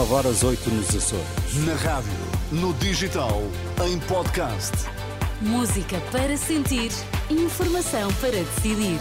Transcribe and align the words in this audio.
19 0.00 0.14
horas 0.14 0.42
8 0.42 0.70
nos 0.70 0.96
Açores. 0.96 1.66
Na 1.66 1.74
rádio, 1.74 2.10
no 2.52 2.72
digital, 2.74 3.42
em 3.86 3.98
podcast. 4.00 4.72
Música 5.42 6.00
para 6.10 6.38
sentir, 6.38 6.90
informação 7.28 8.10
para 8.14 8.30
decidir. 8.30 8.98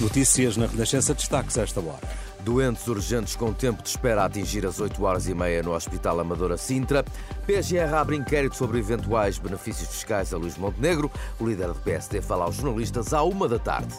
Notícias 0.00 0.56
na 0.56 0.66
Renascença 0.66 1.14
destaques 1.14 1.56
a 1.58 1.62
esta 1.62 1.78
hora. 1.78 2.00
Doentes 2.40 2.86
urgentes 2.88 3.36
com 3.36 3.52
tempo 3.52 3.84
de 3.84 3.90
espera 3.90 4.22
a 4.22 4.24
atingir 4.24 4.66
as 4.66 4.80
8 4.80 5.00
horas 5.04 5.28
e 5.28 5.34
meia 5.34 5.62
no 5.62 5.74
Hospital 5.74 6.18
Amadora 6.18 6.56
Sintra. 6.56 7.04
PGR 7.46 7.94
abre 7.94 8.16
inquérito 8.16 8.56
sobre 8.56 8.80
eventuais 8.80 9.38
benefícios 9.38 9.90
fiscais 9.90 10.34
a 10.34 10.36
Luís 10.36 10.58
Montenegro. 10.58 11.08
O 11.38 11.46
líder 11.46 11.68
do 11.68 11.76
PSD 11.76 12.20
fala 12.20 12.46
aos 12.46 12.56
jornalistas 12.56 13.14
à 13.14 13.22
uma 13.22 13.48
da 13.48 13.60
tarde. 13.60 13.94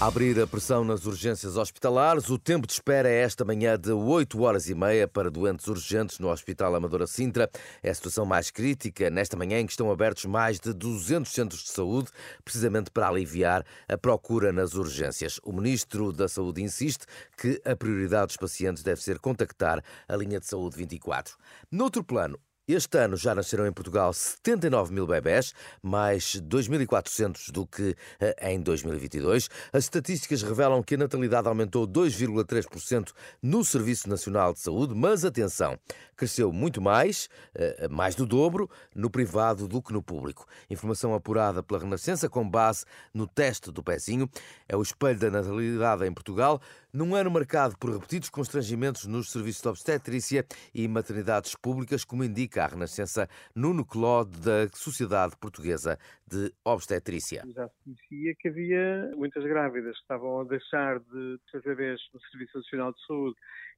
Abrir 0.00 0.40
a 0.40 0.46
pressão 0.46 0.82
nas 0.82 1.04
urgências 1.04 1.58
hospitalares, 1.58 2.30
o 2.30 2.38
tempo 2.38 2.66
de 2.66 2.72
espera 2.72 3.06
é 3.06 3.20
esta 3.20 3.44
manhã 3.44 3.78
de 3.78 3.92
8 3.92 4.40
horas 4.40 4.66
e 4.70 4.74
meia 4.74 5.06
para 5.06 5.30
doentes 5.30 5.66
urgentes 5.66 6.18
no 6.18 6.30
Hospital 6.30 6.74
Amadora 6.74 7.06
Sintra. 7.06 7.50
É 7.82 7.90
a 7.90 7.94
situação 7.94 8.24
mais 8.24 8.50
crítica 8.50 9.10
nesta 9.10 9.36
manhã 9.36 9.60
em 9.60 9.66
que 9.66 9.72
estão 9.72 9.90
abertos 9.92 10.24
mais 10.24 10.58
de 10.58 10.72
200 10.72 11.30
centros 11.30 11.64
de 11.64 11.68
saúde, 11.68 12.08
precisamente 12.42 12.90
para 12.90 13.08
aliviar 13.08 13.62
a 13.86 13.98
procura 13.98 14.50
nas 14.50 14.72
urgências. 14.72 15.38
O 15.44 15.52
Ministro 15.52 16.14
da 16.14 16.28
Saúde 16.28 16.62
insiste 16.62 17.04
que 17.36 17.60
a 17.62 17.76
prioridade 17.76 18.28
dos 18.28 18.38
pacientes 18.38 18.82
deve 18.82 19.02
ser 19.02 19.18
contactar 19.18 19.84
a 20.08 20.16
linha 20.16 20.40
de 20.40 20.46
saúde 20.46 20.78
24. 20.78 21.36
Noutro 21.70 22.02
plano, 22.02 22.40
este 22.74 22.98
ano 22.98 23.16
já 23.16 23.34
nasceram 23.34 23.66
em 23.66 23.72
Portugal 23.72 24.12
79 24.12 24.92
mil 24.92 25.06
bebés, 25.06 25.54
mais 25.82 26.36
2.400 26.36 27.50
do 27.50 27.66
que 27.66 27.96
eh, 28.20 28.52
em 28.52 28.60
2022. 28.60 29.48
As 29.72 29.84
estatísticas 29.84 30.42
revelam 30.42 30.82
que 30.82 30.94
a 30.94 30.98
natalidade 30.98 31.48
aumentou 31.48 31.86
2,3% 31.86 33.12
no 33.42 33.64
Serviço 33.64 34.08
Nacional 34.08 34.52
de 34.52 34.60
Saúde, 34.60 34.94
mas 34.94 35.24
atenção, 35.24 35.78
cresceu 36.16 36.52
muito 36.52 36.80
mais, 36.82 37.28
eh, 37.54 37.88
mais 37.88 38.14
do 38.14 38.26
dobro, 38.26 38.68
no 38.94 39.08
privado 39.08 39.66
do 39.66 39.80
que 39.80 39.92
no 39.92 40.02
público. 40.02 40.46
Informação 40.68 41.14
apurada 41.14 41.62
pela 41.62 41.80
Renascença 41.80 42.28
com 42.28 42.48
base 42.48 42.84
no 43.14 43.26
teste 43.26 43.72
do 43.72 43.82
pezinho. 43.82 44.28
É 44.68 44.76
o 44.76 44.82
espelho 44.82 45.18
da 45.18 45.30
natalidade 45.30 46.06
em 46.06 46.12
Portugal, 46.12 46.60
num 46.92 47.14
ano 47.14 47.30
marcado 47.30 47.76
por 47.78 47.90
repetidos 47.90 48.28
constrangimentos 48.28 49.06
nos 49.06 49.30
serviços 49.30 49.62
de 49.62 49.68
obstetrícia 49.68 50.44
e 50.74 50.86
maternidades 50.88 51.54
públicas, 51.54 52.04
como 52.04 52.24
indica 52.24 52.59
à 52.60 52.66
Renascença 52.66 53.28
Nuno 53.54 53.84
Claude, 53.84 54.38
da 54.40 54.68
Sociedade 54.74 55.36
Portuguesa 55.36 55.98
de 56.26 56.52
Obstetrícia. 56.64 57.42
Já 57.54 57.68
se 57.68 57.74
conhecia 57.84 58.34
que 58.38 58.48
havia 58.48 59.10
muitas 59.16 59.44
grávidas 59.44 59.96
que 59.96 60.02
estavam 60.02 60.40
a 60.40 60.44
deixar 60.44 61.00
de 61.00 61.38
fazer 61.50 61.74
vez 61.74 62.00
no 62.12 62.20
Serviço 62.30 62.58
Nacional 62.58 62.92
de 62.92 63.06
Saúde 63.06 63.36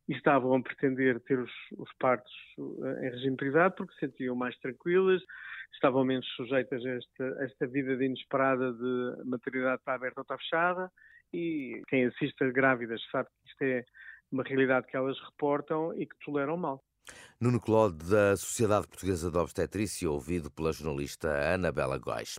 e 0.09 0.15
estavam 0.15 0.55
a 0.55 0.63
pretender 0.63 1.21
ter 1.21 1.39
os, 1.39 1.53
os 1.79 1.91
partos 1.99 2.33
eh, 2.59 3.07
em 3.07 3.11
regime 3.11 3.37
privado 3.37 3.75
porque 3.77 3.95
se 3.95 4.01
sentiam 4.01 4.35
mais 4.35 4.57
tranquilas, 4.59 5.23
estavam 5.73 6.05
menos 6.05 6.27
sujeitas 6.35 6.85
a 6.85 6.91
esta, 6.91 7.41
a 7.41 7.45
esta 7.45 7.67
vida 7.67 7.97
de 7.97 8.05
inesperada 8.05 8.73
de 8.73 9.25
maternidade 9.25 9.79
está 9.81 9.95
aberta 9.95 10.21
ou 10.21 10.23
está 10.23 10.37
fechada 10.37 10.91
e 11.33 11.83
quem 11.89 12.07
assiste 12.07 12.43
a 12.45 12.51
grávidas 12.51 13.01
sabe 13.11 13.29
que 13.29 13.51
isto 13.51 13.63
é 13.63 13.85
uma 14.31 14.43
realidade 14.43 14.87
que 14.87 14.97
elas 14.97 15.19
reportam 15.21 15.95
e 15.95 16.07
que 16.07 16.17
toleram 16.25 16.57
mal. 16.57 16.83
Nuno 17.41 17.61
Claude, 17.61 18.05
da 18.05 18.37
Sociedade 18.37 18.87
Portuguesa 18.87 19.31
de 19.31 19.39
Obstetrícia, 19.39 20.11
ouvido 20.11 20.51
pela 20.51 20.73
jornalista 20.73 21.29
Anabela 21.55 21.99
Góis. 21.99 22.39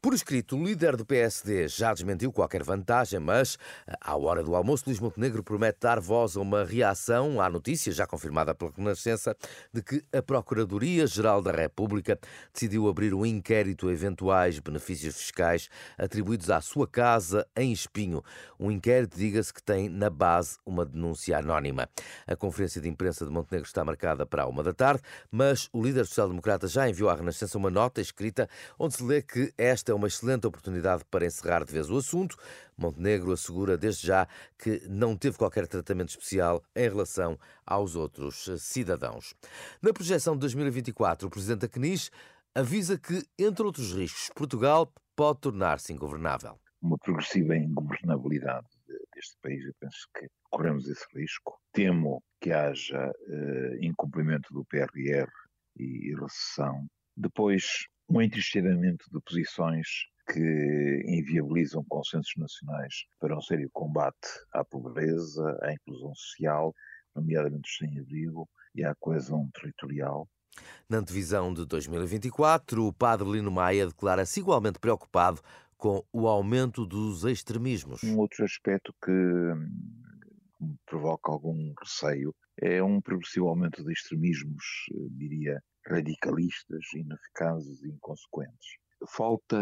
Por 0.00 0.14
escrito, 0.14 0.56
o 0.56 0.64
líder 0.64 0.96
do 0.96 1.04
PSD 1.04 1.66
já 1.66 1.92
desmentiu 1.92 2.30
qualquer 2.30 2.62
vantagem, 2.62 3.18
mas, 3.18 3.58
à 4.00 4.16
hora 4.16 4.44
do 4.44 4.54
almoço, 4.54 4.84
Luís 4.86 5.00
Montenegro 5.00 5.42
promete 5.42 5.80
dar 5.80 5.98
voz 5.98 6.36
a 6.36 6.40
uma 6.40 6.64
reação 6.64 7.40
à 7.40 7.50
notícia, 7.50 7.90
já 7.90 8.06
confirmada 8.06 8.54
pela 8.54 8.70
Renascença, 8.70 9.36
de 9.74 9.82
que 9.82 10.04
a 10.12 10.22
Procuradoria-Geral 10.22 11.42
da 11.42 11.50
República 11.50 12.16
decidiu 12.54 12.88
abrir 12.88 13.12
um 13.12 13.26
inquérito 13.26 13.88
a 13.88 13.92
eventuais 13.92 14.60
benefícios 14.60 15.16
fiscais 15.16 15.68
atribuídos 15.98 16.48
à 16.48 16.60
sua 16.60 16.86
casa 16.86 17.44
em 17.56 17.72
Espinho. 17.72 18.22
Um 18.56 18.70
inquérito, 18.70 19.18
diga-se, 19.18 19.52
que 19.52 19.60
tem 19.60 19.88
na 19.88 20.08
base 20.08 20.58
uma 20.64 20.86
denúncia 20.86 21.36
anónima. 21.38 21.88
A 22.24 22.36
conferência 22.36 22.80
de 22.80 22.88
imprensa 22.88 23.24
de 23.24 23.32
Montenegro 23.32 23.66
está 23.66 23.84
marcada 23.84 24.24
para 24.24 24.44
a 24.44 24.46
uma 24.46 24.62
da 24.62 24.72
tarde, 24.72 25.02
mas 25.28 25.68
o 25.72 25.82
líder 25.82 26.06
social-democrata 26.06 26.68
já 26.68 26.88
enviou 26.88 27.10
à 27.10 27.16
Renascença 27.16 27.58
uma 27.58 27.68
nota 27.68 28.00
escrita 28.00 28.48
onde 28.78 28.94
se 28.94 29.02
lê 29.02 29.20
que 29.20 29.52
esta 29.58 29.87
é 29.90 29.94
uma 29.94 30.06
excelente 30.06 30.46
oportunidade 30.46 31.04
para 31.06 31.26
encerrar 31.26 31.64
de 31.64 31.72
vez 31.72 31.90
o 31.90 31.96
assunto. 31.96 32.36
Montenegro 32.76 33.32
assegura 33.32 33.76
desde 33.76 34.06
já 34.06 34.28
que 34.58 34.82
não 34.88 35.16
teve 35.16 35.36
qualquer 35.36 35.66
tratamento 35.66 36.10
especial 36.10 36.62
em 36.74 36.88
relação 36.88 37.38
aos 37.66 37.96
outros 37.96 38.48
cidadãos. 38.58 39.34
Na 39.82 39.92
projeção 39.92 40.34
de 40.34 40.40
2024, 40.40 41.26
o 41.26 41.30
presidente 41.30 41.60
da 41.60 41.68
CNIS 41.68 42.10
avisa 42.54 42.98
que, 42.98 43.22
entre 43.38 43.64
outros 43.64 43.92
riscos, 43.94 44.30
Portugal 44.34 44.92
pode 45.14 45.40
tornar-se 45.40 45.92
ingovernável. 45.92 46.58
Uma 46.80 46.96
progressiva 46.98 47.56
ingovernabilidade 47.56 48.66
deste 49.14 49.36
país, 49.42 49.64
eu 49.64 49.74
penso 49.80 50.08
que 50.16 50.28
corremos 50.50 50.88
esse 50.88 51.04
risco. 51.14 51.58
Temo 51.72 52.22
que 52.40 52.52
haja 52.52 53.10
uh, 53.10 53.84
incumprimento 53.84 54.52
do 54.52 54.64
PRR 54.64 55.28
e 55.76 56.14
recessão. 56.14 56.86
Depois, 57.16 57.86
um 58.08 58.22
entristecimento 58.22 59.04
de 59.12 59.20
posições 59.20 59.86
que 60.32 61.02
inviabilizam 61.06 61.84
consensos 61.88 62.32
nacionais 62.36 62.94
para 63.18 63.36
um 63.36 63.40
sério 63.40 63.68
combate 63.72 64.28
à 64.52 64.64
pobreza, 64.64 65.58
à 65.62 65.72
inclusão 65.72 66.14
social, 66.14 66.74
nomeadamente 67.14 67.68
os 67.68 67.76
sem-abrigo 67.76 68.48
e 68.74 68.84
à 68.84 68.94
coesão 68.98 69.48
territorial. 69.54 70.28
Na 70.88 70.98
antevisão 70.98 71.52
de 71.54 71.64
2024, 71.66 72.86
o 72.86 72.92
padre 72.92 73.30
Lino 73.30 73.50
Maia 73.50 73.86
declara-se 73.86 74.40
igualmente 74.40 74.78
preocupado 74.78 75.40
com 75.76 76.04
o 76.12 76.26
aumento 76.26 76.84
dos 76.84 77.24
extremismos. 77.24 78.02
Um 78.02 78.18
outro 78.18 78.44
aspecto 78.44 78.92
que 79.02 79.12
me 80.60 80.76
provoca 80.84 81.30
algum 81.30 81.72
receio 81.80 82.34
é 82.60 82.82
um 82.82 83.00
progressivo 83.00 83.48
aumento 83.48 83.84
de 83.84 83.92
extremismos, 83.92 84.64
eh, 84.92 85.08
diria, 85.12 85.62
radicalistas, 85.88 86.84
ineficazes 86.94 87.82
e 87.82 87.88
inconsequentes. 87.88 88.78
Falta, 89.08 89.56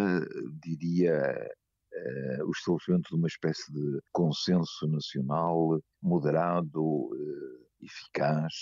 diria, 0.62 1.50
uh, 1.92 2.46
o 2.46 2.50
estabelecimento 2.50 3.08
de 3.10 3.16
uma 3.16 3.28
espécie 3.28 3.72
de 3.72 4.00
consenso 4.12 4.86
nacional 4.88 5.80
moderado, 6.02 6.82
uh, 6.82 7.66
eficaz. 7.80 8.54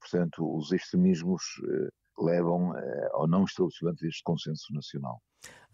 Portanto, 0.00 0.56
os 0.56 0.72
extremismos 0.72 1.42
uh, 1.62 2.24
levam 2.24 2.72
ao 3.12 3.26
não 3.26 3.44
estabelecimento 3.44 4.00
deste 4.00 4.22
consenso 4.22 4.72
nacional. 4.72 5.20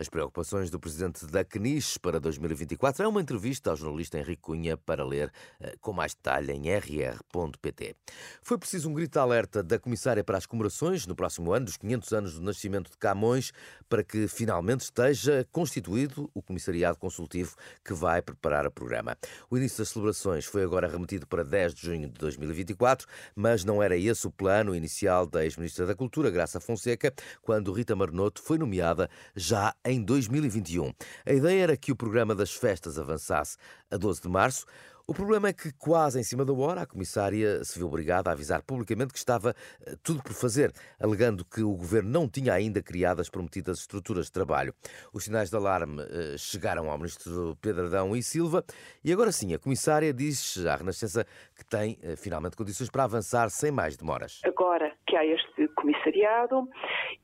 As 0.01 0.09
preocupações 0.09 0.71
do 0.71 0.81
presidente 0.81 1.27
da 1.27 1.45
CNIS 1.45 1.99
para 1.99 2.19
2024 2.19 3.05
é 3.05 3.07
uma 3.07 3.21
entrevista 3.21 3.69
ao 3.69 3.77
jornalista 3.77 4.19
Henrique 4.19 4.41
Cunha 4.41 4.75
para 4.75 5.05
ler 5.05 5.31
eh, 5.61 5.75
com 5.79 5.93
mais 5.93 6.15
detalhe 6.15 6.53
em 6.53 6.71
rr.pt. 6.71 7.95
Foi 8.41 8.57
preciso 8.57 8.89
um 8.89 8.95
grito 8.95 9.13
de 9.13 9.19
alerta 9.19 9.63
da 9.63 9.79
comissária 9.79 10.25
para 10.25 10.39
as 10.39 10.47
comemorações 10.47 11.07
no 11.07 11.15
próximo 11.15 11.53
ano 11.53 11.67
dos 11.67 11.77
500 11.77 12.13
anos 12.15 12.35
do 12.37 12.41
nascimento 12.41 12.91
de 12.91 12.97
Camões 12.97 13.53
para 13.91 14.03
que 14.03 14.27
finalmente 14.27 14.81
esteja 14.81 15.47
constituído 15.53 16.31
o 16.33 16.41
comissariado 16.41 16.97
consultivo 16.97 17.55
que 17.85 17.93
vai 17.93 18.23
preparar 18.23 18.67
o 18.67 18.71
programa. 18.71 19.15
O 19.51 19.59
início 19.59 19.79
das 19.81 19.91
celebrações 19.91 20.47
foi 20.47 20.63
agora 20.63 20.89
remetido 20.89 21.27
para 21.27 21.45
10 21.45 21.75
de 21.75 21.83
junho 21.83 22.09
de 22.09 22.15
2024, 22.15 23.07
mas 23.35 23.65
não 23.67 23.83
era 23.83 23.99
esse 23.99 24.27
o 24.27 24.31
plano 24.31 24.75
inicial 24.75 25.27
da 25.27 25.45
ex-ministra 25.45 25.85
da 25.85 25.95
Cultura, 25.95 26.31
Graça 26.31 26.59
Fonseca, 26.59 27.13
quando 27.43 27.71
Rita 27.71 27.95
Marnoto 27.95 28.41
foi 28.41 28.57
nomeada 28.57 29.11
já 29.37 29.60
em 29.61 29.75
em 29.85 30.03
2021. 30.03 30.93
A 31.27 31.33
ideia 31.33 31.63
era 31.63 31.77
que 31.77 31.93
o 31.93 31.97
programa 31.97 32.35
das 32.35 32.53
festas 32.53 32.99
avançasse 32.99 33.57
a 33.91 33.97
12 33.97 34.23
de 34.23 34.29
março. 34.29 34.65
O 35.11 35.13
problema 35.13 35.49
é 35.49 35.53
que, 35.53 35.73
quase 35.77 36.21
em 36.21 36.23
cima 36.23 36.45
da 36.45 36.53
hora, 36.53 36.83
a 36.83 36.87
comissária 36.87 37.65
se 37.65 37.77
viu 37.77 37.89
obrigada 37.89 38.31
a 38.31 38.33
avisar 38.33 38.63
publicamente 38.63 39.13
que 39.13 39.19
estava 39.19 39.57
eh, 39.85 39.97
tudo 40.05 40.23
por 40.23 40.33
fazer, 40.33 40.71
alegando 41.01 41.45
que 41.45 41.63
o 41.63 41.75
governo 41.75 42.09
não 42.09 42.29
tinha 42.29 42.53
ainda 42.53 42.81
criado 42.81 43.19
as 43.19 43.29
prometidas 43.29 43.81
estruturas 43.81 44.27
de 44.27 44.33
trabalho. 44.33 44.73
Os 45.13 45.25
sinais 45.25 45.51
de 45.51 45.57
alarme 45.57 46.01
eh, 46.01 46.37
chegaram 46.39 46.89
ao 46.89 46.97
ministro 46.97 47.59
Pedro 47.61 47.87
Adão 47.87 48.15
e 48.15 48.23
Silva 48.23 48.65
e 49.05 49.13
agora 49.13 49.33
sim, 49.33 49.53
a 49.53 49.59
comissária 49.59 50.15
diz 50.15 50.65
à 50.65 50.77
Renascença 50.77 51.27
que 51.57 51.65
tem 51.69 51.99
eh, 52.05 52.15
finalmente 52.15 52.57
condições 52.57 52.89
para 52.89 53.03
avançar 53.03 53.51
sem 53.51 53.73
mais 53.73 53.97
demoras. 53.97 54.41
Agora 54.45 54.93
que 55.09 55.17
há 55.17 55.27
este 55.27 55.67
comissariado, 55.75 56.69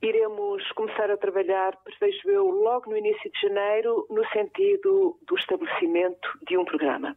iremos 0.01 0.61
começar 0.73 1.09
a 1.09 1.15
trabalhar, 1.15 1.73
prevejo 1.85 2.29
eu, 2.29 2.51
logo 2.51 2.91
no 2.91 2.97
início 2.97 3.31
de 3.31 3.47
janeiro, 3.47 4.05
no 4.09 4.27
sentido 4.33 5.17
do 5.25 5.37
estabelecimento 5.37 6.27
de 6.45 6.57
um 6.57 6.65
programa. 6.65 7.15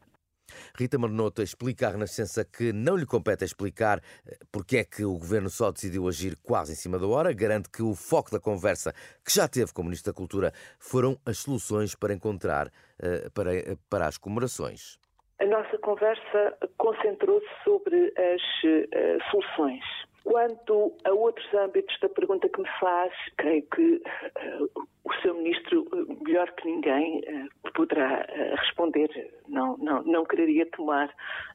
Rita 0.76 0.98
Marnota 0.98 1.42
explica 1.42 1.88
à 1.88 1.90
Renascença 1.90 2.44
que 2.44 2.72
não 2.72 2.96
lhe 2.96 3.06
compete 3.06 3.44
explicar 3.44 4.00
eh, 4.26 4.38
porque 4.52 4.78
é 4.78 4.84
que 4.84 5.04
o 5.04 5.14
governo 5.14 5.50
só 5.50 5.70
decidiu 5.70 6.08
agir 6.08 6.36
quase 6.42 6.72
em 6.72 6.76
cima 6.76 6.98
da 6.98 7.06
hora. 7.06 7.32
Garante 7.32 7.68
que 7.68 7.82
o 7.82 7.94
foco 7.94 8.30
da 8.30 8.40
conversa 8.40 8.92
que 9.24 9.32
já 9.32 9.48
teve 9.48 9.72
com 9.72 9.82
o 9.82 9.84
Ministro 9.84 10.12
da 10.12 10.16
Cultura 10.16 10.52
foram 10.78 11.18
as 11.24 11.38
soluções 11.38 11.94
para 11.94 12.14
encontrar 12.14 12.68
uh, 12.68 13.30
para, 13.32 13.50
para 13.88 14.06
as 14.06 14.18
comemorações. 14.18 14.98
A 15.40 15.46
nossa 15.46 15.78
conversa 15.78 16.56
concentrou-se 16.76 17.48
sobre 17.64 18.12
as 18.16 18.42
uh, 18.62 19.30
soluções. 19.30 19.82
Quanto 20.22 20.94
a 21.04 21.12
outros 21.12 21.46
âmbitos 21.54 21.98
da 22.00 22.08
pergunta 22.10 22.46
que 22.46 22.60
me 22.60 22.68
faz, 22.78 23.12
creio 23.38 23.62
que 23.74 23.94
uh, 23.96 24.70
o 25.02 25.14
seu 25.22 25.34
ministro, 25.34 25.86
melhor 26.26 26.50
que 26.52 26.68
ninguém, 26.68 27.20
uh, 27.20 27.48
poderá 27.80 28.26
uh, 28.28 28.56
responder. 28.56 29.08
Não, 29.48 29.76
não, 29.78 30.02
não 30.02 30.24
quereria 30.24 30.66
tomar 30.70 31.12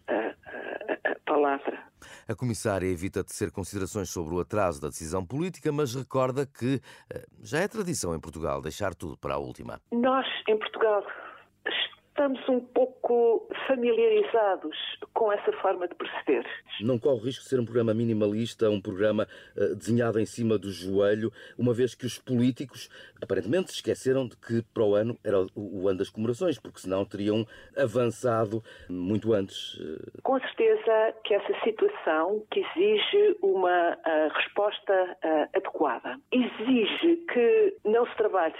a, 0.08 1.12
a 1.12 1.16
palavra. 1.26 1.80
A 2.28 2.36
comissária 2.36 2.88
evita 2.88 3.24
tecer 3.24 3.52
considerações 3.52 4.10
sobre 4.10 4.36
o 4.36 4.40
atraso 4.40 4.82
da 4.82 4.88
decisão 4.88 5.26
política, 5.26 5.72
mas 5.72 5.96
recorda 5.96 6.46
que 6.46 6.80
já 7.42 7.60
é 7.60 7.68
tradição 7.68 8.14
em 8.16 8.20
Portugal 8.20 8.62
deixar 8.62 8.94
tudo 8.94 9.18
para 9.18 9.36
a 9.36 9.38
última. 9.38 9.80
Nós, 9.92 10.28
em 10.48 10.58
Portugal, 10.58 11.04
estamos 12.16 12.48
um 12.48 12.62
pouco 12.62 13.46
familiarizados 13.68 14.78
com 15.14 15.32
essa 15.34 15.52
forma 15.62 15.86
de 15.86 15.96
proceder. 15.96 16.46
Não 16.80 16.98
corre 16.98 17.16
o 17.16 17.26
risco 17.26 17.44
de 17.44 17.50
ser 17.50 17.60
um 17.60 17.66
programa 17.66 17.94
minimalista, 17.94 18.70
um 18.70 18.80
programa 18.80 19.28
uh, 19.58 19.76
desenhado 19.76 20.18
em 20.18 20.26
cima 20.26 20.58
do 20.58 20.72
joelho, 20.72 21.30
uma 21.58 21.74
vez 21.74 21.94
que 21.94 22.06
os 22.06 22.18
políticos 22.18 22.90
aparentemente 23.22 23.72
se 23.72 23.76
esqueceram 23.76 24.28
de 24.28 24.38
que 24.38 24.62
para 24.74 24.84
o 24.84 24.96
ano 24.96 25.18
era 25.26 25.42
o, 25.42 25.84
o 25.84 25.90
ano 25.90 26.00
das 26.00 26.10
comemorações, 26.10 26.58
porque 26.58 26.80
senão 26.80 27.04
teriam 27.04 27.46
avançado 27.78 28.64
muito 28.90 29.34
antes. 29.34 29.74
Uh... 29.74 30.22
Com 30.24 30.40
certeza 30.40 31.14
que 31.26 31.34
essa 31.34 31.54
situação 31.66 32.46
que 32.50 32.62
exige 32.62 33.38
uma 33.42 33.92
uh, 33.92 34.34
resposta 34.34 35.18
adequada. 35.54 36.18
Exige 36.32 37.18
que 37.34 37.78
não 37.84 38.06
se 38.08 38.16
trabalhe 38.16 38.56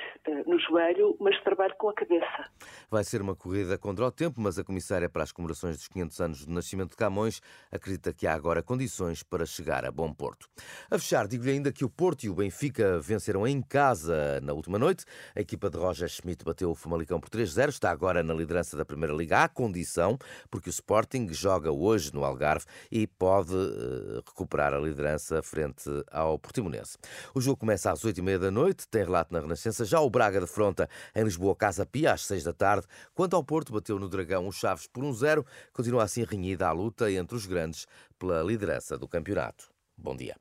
no 0.46 0.60
joelho, 0.60 1.16
mas 1.20 1.38
se 1.38 1.44
trabalhe 1.44 1.74
com 1.78 1.90
a 1.90 1.94
cabeça. 1.94 2.50
Vai 2.90 3.04
ser 3.04 3.22
uma 3.22 3.36
corrida 3.46 3.78
contra 3.78 4.08
o 4.08 4.12
tempo, 4.12 4.42
mas 4.42 4.58
a 4.58 4.64
comissária 4.64 5.08
para 5.08 5.22
as 5.22 5.32
comemorações 5.32 5.78
dos 5.78 5.88
500 5.88 6.20
anos 6.20 6.46
do 6.48 6.52
nascimento 6.52 6.90
de 6.90 6.96
Camões 6.96 7.40
acredita 7.72 8.12
que 8.12 8.26
há 8.26 8.34
agora 8.34 8.64
condições 8.64 9.22
para 9.22 9.46
chegar 9.46 9.86
a 9.86 9.92
bom 9.92 10.12
porto. 10.12 10.50
A 10.90 10.98
fechar, 10.98 11.28
digo-lhe 11.28 11.52
ainda 11.52 11.72
que 11.72 11.86
o 11.86 11.90
Porto 11.90 12.24
e 12.24 12.30
o 12.30 12.34
Benfica 12.34 13.00
venceram 13.00 13.48
em 13.48 13.62
casa 13.62 14.42
na 14.42 14.52
última 14.52 14.80
noite. 14.80 15.06
A 15.36 15.42
equipa 15.42 15.70
de 15.70 15.78
Roger 15.78 16.10
Schmidt 16.10 16.44
bateu 16.44 16.72
o 16.72 16.76
Famalicão 16.76 17.20
por 17.20 17.30
3-0, 17.30 17.70
está 17.70 17.92
agora 17.92 18.24
na 18.24 18.34
liderança 18.34 18.76
da 18.76 18.84
Primeira 18.84 19.14
Liga 19.14 19.44
à 19.44 19.48
condição, 19.48 20.18
porque 20.50 20.68
o 20.68 20.72
Sporting 20.72 21.28
joga 21.32 21.72
hoje 21.72 22.12
no 22.16 22.26
Algarve 22.26 22.66
e 22.92 23.06
pode 23.06 23.54
uh, 23.54 24.24
recuperar 24.26 24.74
a 24.74 24.80
liderança 24.80 25.44
frente 25.44 25.84
ao 26.10 26.40
Portimonense. 26.40 26.98
O 27.36 27.40
jogo 27.40 27.58
começa 27.58 27.92
às 27.92 28.02
8h30 28.02 28.40
da 28.40 28.50
noite, 28.50 28.88
tem 28.88 29.04
relato 29.04 29.32
na 29.32 29.40
Renascença. 29.40 29.86
Já 29.86 30.00
o 30.00 30.10
Braga 30.10 30.40
defronta 30.40 30.90
em 31.16 31.24
Lisboa 31.24 31.56
Casa 31.56 31.86
Pia 31.86 32.14
às 32.14 32.26
6 32.26 32.44
da 32.44 32.54
tarde. 32.54 32.88
Quanto 33.14 33.35
ao 33.36 33.44
Porto, 33.44 33.74
bateu 33.74 34.00
no 34.00 34.10
Dragão 34.10 34.48
os 34.48 34.56
Chaves 34.56 34.88
por 34.88 35.04
1-0. 35.04 35.46
Continua 35.72 36.04
assim 36.04 36.24
renhida 36.24 36.68
a 36.68 36.72
luta 36.72 37.12
entre 37.12 37.36
os 37.36 37.46
grandes 37.46 37.86
pela 38.18 38.42
liderança 38.42 38.98
do 38.98 39.08
campeonato. 39.08 39.70
Bom 39.98 40.16
dia. 40.16 40.36